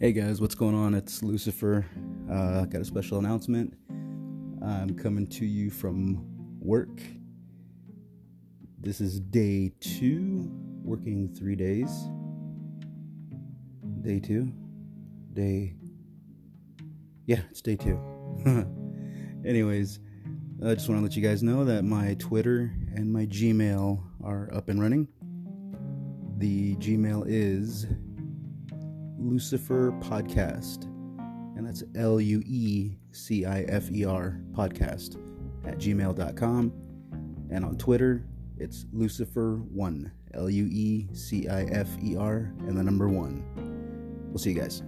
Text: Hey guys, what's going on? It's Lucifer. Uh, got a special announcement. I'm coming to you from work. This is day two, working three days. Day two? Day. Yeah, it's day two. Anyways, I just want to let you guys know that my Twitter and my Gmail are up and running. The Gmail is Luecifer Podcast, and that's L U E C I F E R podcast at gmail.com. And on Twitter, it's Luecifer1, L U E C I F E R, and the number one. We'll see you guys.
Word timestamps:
Hey 0.00 0.10
guys, 0.10 0.40
what's 0.40 0.56
going 0.56 0.74
on? 0.74 0.92
It's 0.92 1.22
Lucifer. 1.22 1.86
Uh, 2.28 2.64
got 2.64 2.80
a 2.80 2.84
special 2.84 3.18
announcement. 3.18 3.74
I'm 4.60 4.98
coming 5.00 5.24
to 5.28 5.46
you 5.46 5.70
from 5.70 6.26
work. 6.58 7.00
This 8.80 9.00
is 9.00 9.20
day 9.20 9.72
two, 9.78 10.50
working 10.82 11.32
three 11.32 11.54
days. 11.54 11.88
Day 14.00 14.18
two? 14.18 14.52
Day. 15.32 15.76
Yeah, 17.26 17.42
it's 17.50 17.62
day 17.62 17.76
two. 17.76 17.96
Anyways, 19.46 20.00
I 20.66 20.74
just 20.74 20.88
want 20.88 20.98
to 20.98 21.04
let 21.04 21.14
you 21.14 21.22
guys 21.22 21.44
know 21.44 21.64
that 21.66 21.84
my 21.84 22.14
Twitter 22.14 22.74
and 22.96 23.12
my 23.12 23.26
Gmail 23.26 24.02
are 24.24 24.52
up 24.52 24.68
and 24.68 24.80
running. 24.80 25.06
The 26.38 26.74
Gmail 26.76 27.26
is 27.28 27.86
Luecifer 29.24 29.98
Podcast, 30.02 30.84
and 31.56 31.66
that's 31.66 31.82
L 31.96 32.20
U 32.20 32.42
E 32.44 32.98
C 33.12 33.46
I 33.46 33.62
F 33.62 33.90
E 33.90 34.04
R 34.04 34.38
podcast 34.52 35.16
at 35.64 35.78
gmail.com. 35.78 36.72
And 37.50 37.64
on 37.64 37.78
Twitter, 37.78 38.26
it's 38.58 38.84
Luecifer1, 38.94 40.10
L 40.34 40.50
U 40.50 40.68
E 40.70 41.08
C 41.14 41.48
I 41.48 41.62
F 41.64 41.88
E 42.02 42.16
R, 42.16 42.52
and 42.60 42.76
the 42.76 42.82
number 42.82 43.08
one. 43.08 43.42
We'll 44.28 44.38
see 44.38 44.50
you 44.50 44.60
guys. 44.60 44.82